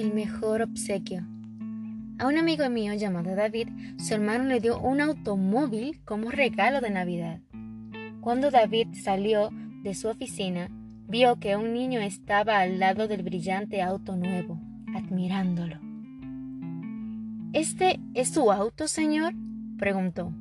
[0.00, 1.26] el mejor obsequio.
[2.18, 3.68] A un amigo mío llamado David,
[3.98, 7.40] su hermano le dio un automóvil como regalo de Navidad.
[8.20, 9.50] Cuando David salió
[9.82, 10.68] de su oficina,
[11.08, 14.60] vio que un niño estaba al lado del brillante auto nuevo,
[14.94, 15.78] admirándolo.
[17.52, 19.34] ¿Este es su auto, señor?
[19.78, 20.32] preguntó.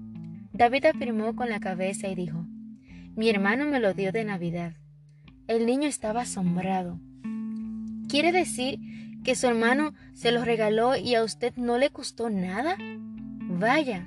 [0.53, 2.45] David afirmó con la cabeza y dijo,
[3.15, 4.73] Mi hermano me lo dio de Navidad.
[5.47, 6.99] El niño estaba asombrado.
[8.09, 8.79] ¿Quiere decir
[9.27, 12.77] que su hermano se lo regaló y a usted no le costó nada?
[12.79, 14.05] Vaya,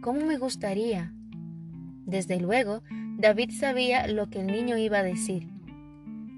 [0.00, 1.12] ¿cómo me gustaría?
[2.04, 2.82] Desde luego,
[3.16, 5.46] David sabía lo que el niño iba a decir,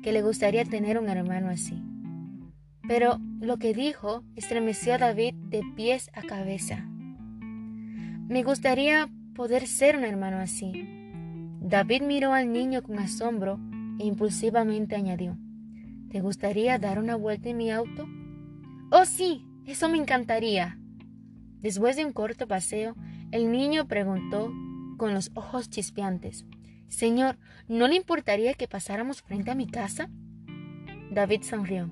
[0.02, 1.82] que le gustaría tener un hermano así.
[2.87, 6.84] Pero lo que dijo estremeció a David de pies a cabeza.
[8.29, 10.87] Me gustaría poder ser un hermano así.
[11.62, 13.59] David miró al niño con asombro
[13.98, 15.38] e impulsivamente añadió,
[16.10, 18.07] ¿Te gustaría dar una vuelta en mi auto?
[18.91, 20.79] Oh, sí, eso me encantaría.
[21.61, 22.97] Después de un corto paseo,
[23.33, 24.51] el niño preguntó
[24.97, 26.47] con los ojos chispeantes,
[26.89, 30.09] Señor, ¿no le importaría que pasáramos frente a mi casa?
[31.11, 31.91] David sonrió.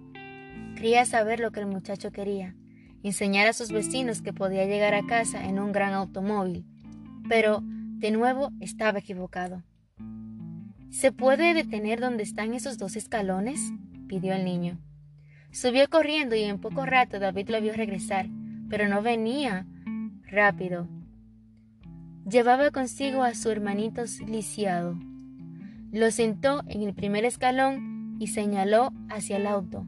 [0.75, 2.57] Quería saber lo que el muchacho quería,
[3.03, 6.65] enseñar a sus vecinos que podía llegar a casa en un gran automóvil.
[7.29, 9.63] Pero, de nuevo, estaba equivocado.
[10.91, 13.61] ¿Se puede detener donde están esos dos escalones?
[14.09, 14.79] pidió el niño.
[15.57, 18.27] Subió corriendo y en poco rato David lo vio regresar,
[18.69, 19.65] pero no venía
[20.31, 20.87] rápido.
[22.31, 24.99] Llevaba consigo a su hermanito lisiado.
[25.93, 29.87] Lo sentó en el primer escalón y señaló hacia el auto.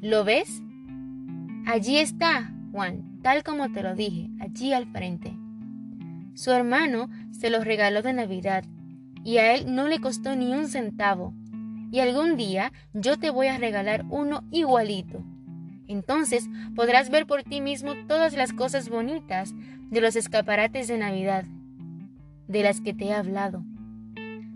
[0.00, 0.62] ¿Lo ves?
[1.66, 5.36] Allí está, Juan, tal como te lo dije, allí al frente.
[6.32, 8.64] Su hermano se lo regaló de Navidad
[9.22, 11.34] y a él no le costó ni un centavo
[11.92, 15.22] y algún día yo te voy a regalar uno igualito.
[15.86, 19.54] Entonces podrás ver por ti mismo todas las cosas bonitas
[19.90, 21.44] de los escaparates de Navidad,
[22.48, 23.62] de las que te he hablado.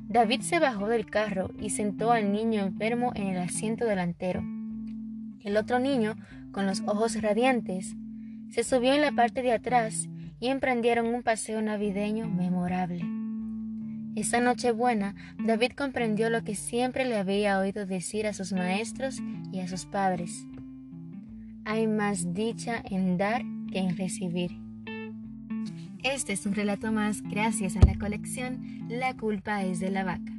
[0.09, 4.43] David se bajó del carro y sentó al niño enfermo en el asiento delantero.
[5.44, 6.16] El otro niño,
[6.53, 7.97] con los ojos radiantes,
[8.49, 10.09] se subió en la parte de atrás
[10.41, 13.25] y emprendieron un paseo navideño memorable.
[14.16, 19.19] Esa Nochebuena, David comprendió lo que siempre le había oído decir a sus maestros
[19.53, 20.47] y a sus padres.
[21.66, 24.53] Hay más dicha en dar que en recibir.
[26.03, 30.32] Este es un relato más gracias a la colección La culpa es de la vaca.